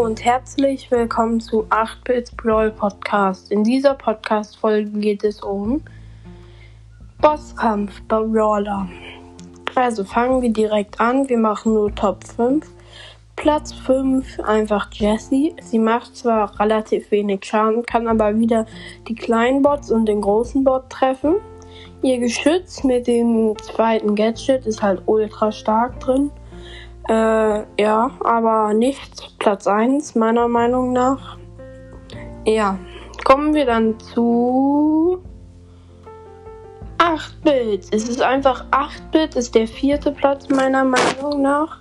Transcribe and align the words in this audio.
und 0.00 0.24
herzlich 0.24 0.90
willkommen 0.90 1.42
zu 1.42 1.64
8-Bits 1.64 2.30
Brawl 2.34 2.70
Podcast. 2.70 3.52
In 3.52 3.64
dieser 3.64 3.92
Podcast-Folge 3.92 4.98
geht 4.98 5.24
es 5.24 5.42
um 5.42 5.82
Bosskampf 7.20 8.00
bei 8.08 8.18
Brawler. 8.22 8.88
Also 9.74 10.04
fangen 10.04 10.40
wir 10.40 10.54
direkt 10.54 10.98
an. 11.00 11.28
Wir 11.28 11.36
machen 11.36 11.74
nur 11.74 11.94
Top 11.94 12.24
5. 12.24 12.66
Platz 13.36 13.74
5 13.74 14.40
einfach 14.40 14.90
Jessie. 14.90 15.54
Sie 15.60 15.78
macht 15.78 16.16
zwar 16.16 16.58
relativ 16.58 17.10
wenig 17.10 17.44
Schaden, 17.44 17.84
kann 17.84 18.08
aber 18.08 18.38
wieder 18.38 18.64
die 19.06 19.14
kleinen 19.14 19.60
Bots 19.60 19.90
und 19.90 20.06
den 20.06 20.22
großen 20.22 20.64
Bot 20.64 20.88
treffen. 20.88 21.34
Ihr 22.00 22.18
Geschütz 22.20 22.84
mit 22.84 23.06
dem 23.06 23.54
zweiten 23.58 24.14
Gadget 24.14 24.64
ist 24.64 24.80
halt 24.80 25.02
ultra 25.04 25.52
stark 25.52 26.00
drin. 26.00 26.30
Äh, 27.10 27.64
ja, 27.82 28.08
aber 28.22 28.72
nicht 28.72 29.36
Platz 29.40 29.66
1, 29.66 30.14
meiner 30.14 30.46
Meinung 30.46 30.92
nach. 30.92 31.38
Ja, 32.46 32.78
kommen 33.24 33.52
wir 33.52 33.66
dann 33.66 33.98
zu 33.98 35.20
8-Bit. 36.98 37.88
Es 37.90 38.08
ist 38.08 38.22
einfach 38.22 38.64
8-Bit, 38.70 39.34
ist 39.34 39.56
der 39.56 39.66
vierte 39.66 40.12
Platz 40.12 40.48
meiner 40.50 40.84
Meinung 40.84 41.42
nach. 41.42 41.78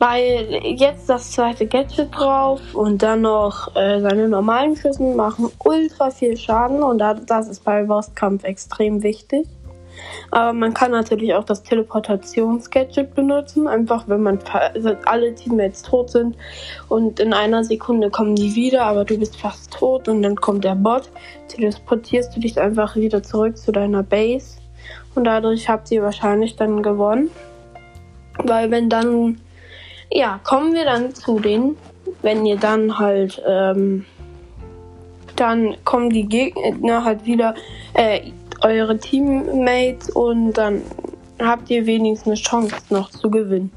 Weil 0.00 0.60
jetzt 0.64 1.08
das 1.08 1.30
zweite 1.30 1.68
Gadget 1.68 2.08
drauf 2.12 2.60
und 2.74 3.04
dann 3.04 3.20
noch 3.20 3.76
äh, 3.76 4.00
seine 4.00 4.26
normalen 4.28 4.74
Schüssen 4.74 5.14
machen 5.14 5.48
ultra 5.64 6.10
viel 6.10 6.36
Schaden 6.36 6.82
und 6.82 6.98
das 6.98 7.46
ist 7.46 7.62
bei 7.62 7.84
Bosskampf 7.84 8.42
extrem 8.42 9.04
wichtig. 9.04 9.46
Aber 10.30 10.52
man 10.52 10.74
kann 10.74 10.90
natürlich 10.90 11.34
auch 11.34 11.44
das 11.44 11.62
Teleportations-Gadget 11.62 13.14
benutzen. 13.14 13.66
Einfach, 13.66 14.08
wenn 14.08 14.22
man 14.22 14.38
also 14.52 14.96
alle 15.04 15.34
Teammates 15.34 15.82
tot 15.82 16.10
sind 16.10 16.36
und 16.88 17.20
in 17.20 17.32
einer 17.32 17.64
Sekunde 17.64 18.10
kommen 18.10 18.34
die 18.34 18.54
wieder, 18.54 18.82
aber 18.82 19.04
du 19.04 19.18
bist 19.18 19.36
fast 19.36 19.72
tot 19.72 20.08
und 20.08 20.22
dann 20.22 20.36
kommt 20.36 20.64
der 20.64 20.74
Bot. 20.74 21.10
Teleportierst 21.48 22.34
du 22.34 22.40
dich 22.40 22.60
einfach 22.60 22.96
wieder 22.96 23.22
zurück 23.22 23.56
zu 23.56 23.72
deiner 23.72 24.02
Base 24.02 24.58
und 25.14 25.24
dadurch 25.24 25.68
habt 25.68 25.90
ihr 25.90 26.02
wahrscheinlich 26.02 26.56
dann 26.56 26.82
gewonnen. 26.82 27.30
Weil 28.38 28.70
wenn 28.70 28.88
dann, 28.88 29.40
ja, 30.10 30.40
kommen 30.42 30.74
wir 30.74 30.84
dann 30.84 31.14
zu 31.14 31.38
den, 31.38 31.76
wenn 32.22 32.44
ihr 32.44 32.56
dann 32.56 32.98
halt, 32.98 33.42
ähm, 33.46 34.04
dann 35.36 35.76
kommen 35.84 36.10
die 36.10 36.28
Gegner 36.28 37.04
halt 37.04 37.26
wieder, 37.26 37.54
äh, 37.94 38.32
eure 38.64 38.98
Teammates 38.98 40.10
und 40.10 40.54
dann 40.54 40.82
habt 41.38 41.70
ihr 41.70 41.86
wenigstens 41.86 42.26
eine 42.26 42.36
Chance 42.36 42.76
noch 42.90 43.10
zu 43.10 43.30
gewinnen. 43.30 43.70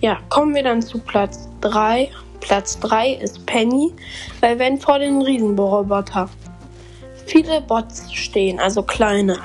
Ja, 0.00 0.18
kommen 0.30 0.54
wir 0.54 0.62
dann 0.62 0.82
zu 0.82 0.98
Platz 0.98 1.48
3. 1.60 2.08
Platz 2.40 2.80
3 2.80 3.14
ist 3.14 3.46
Penny, 3.46 3.92
weil 4.40 4.58
wenn 4.58 4.80
vor 4.80 4.98
den 4.98 5.22
Riesenroboter 5.22 6.28
viele 7.26 7.60
Bots 7.60 8.12
stehen, 8.12 8.58
also 8.58 8.82
kleine, 8.82 9.38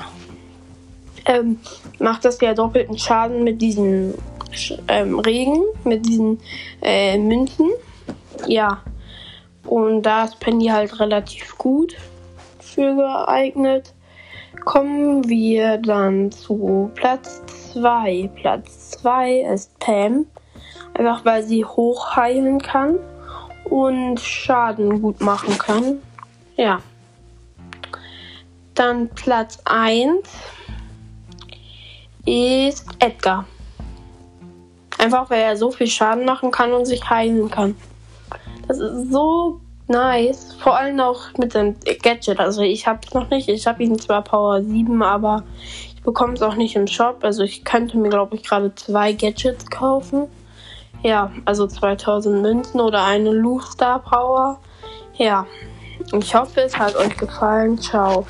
ähm, 1.26 1.60
macht 2.00 2.24
das 2.24 2.40
ja 2.40 2.54
doppelten 2.54 2.98
Schaden 2.98 3.44
mit 3.44 3.60
diesen 3.60 4.14
ähm, 4.88 5.18
Regen, 5.20 5.62
mit 5.84 6.06
diesen 6.06 6.40
äh, 6.82 7.18
Münzen. 7.18 7.70
Ja, 8.46 8.82
und 9.66 10.02
da 10.02 10.24
ist 10.24 10.40
Penny 10.40 10.66
halt 10.66 10.98
relativ 10.98 11.56
gut 11.58 11.94
für 12.58 12.94
geeignet 12.94 13.92
kommen 14.64 15.28
wir 15.28 15.78
dann 15.78 16.30
zu 16.30 16.90
Platz 16.94 17.42
2. 17.72 18.30
Platz 18.34 18.90
2 18.90 19.40
ist 19.52 19.78
Pam. 19.78 20.26
Einfach 20.94 21.24
weil 21.24 21.42
sie 21.42 21.64
hoch 21.64 22.16
heilen 22.16 22.60
kann 22.60 22.98
und 23.64 24.20
Schaden 24.20 25.02
gut 25.02 25.20
machen 25.20 25.56
kann. 25.58 26.02
Ja. 26.56 26.80
Dann 28.74 29.08
Platz 29.08 29.58
1 29.64 30.20
ist 32.26 32.86
Edgar. 32.98 33.46
Einfach 34.98 35.30
weil 35.30 35.40
er 35.40 35.56
so 35.56 35.70
viel 35.70 35.86
Schaden 35.86 36.24
machen 36.24 36.50
kann 36.50 36.72
und 36.72 36.84
sich 36.84 37.08
heilen 37.08 37.50
kann. 37.50 37.76
Das 38.66 38.78
ist 38.78 39.12
so 39.12 39.60
nice. 39.88 40.54
Vor 40.54 40.76
allem 40.76 41.00
auch 41.00 41.20
mit 41.36 41.52
seinem 41.52 41.76
Gadget. 42.02 42.38
Also 42.38 42.62
ich 42.62 42.86
habe 42.86 43.00
es 43.06 43.14
noch 43.14 43.28
nicht. 43.30 43.48
Ich 43.48 43.66
habe 43.66 43.82
ihn 43.82 43.98
zwar 43.98 44.22
Power 44.22 44.62
7, 44.62 45.02
aber 45.02 45.44
ich 45.94 46.02
bekomme 46.02 46.34
es 46.34 46.42
auch 46.42 46.54
nicht 46.54 46.76
im 46.76 46.86
Shop. 46.86 47.18
Also 47.22 47.42
ich 47.42 47.64
könnte 47.64 47.98
mir, 47.98 48.10
glaube 48.10 48.36
ich, 48.36 48.42
gerade 48.42 48.74
zwei 48.74 49.12
Gadgets 49.12 49.68
kaufen. 49.70 50.28
Ja, 51.02 51.30
also 51.44 51.66
2000 51.66 52.42
Münzen 52.42 52.80
oder 52.80 53.04
eine 53.04 53.30
Lou 53.30 53.60
Star 53.60 54.00
Power. 54.00 54.60
Ja, 55.14 55.46
ich 56.12 56.34
hoffe, 56.34 56.60
es 56.60 56.76
hat 56.78 56.96
euch 56.96 57.16
gefallen. 57.16 57.78
Ciao. 57.78 58.26